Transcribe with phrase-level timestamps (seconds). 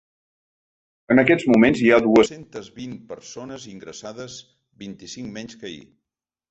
[1.15, 4.43] En aquests moments hi ha dues-centes vint persones ingressades,
[4.87, 5.89] vint-i-cinc menys que ahir.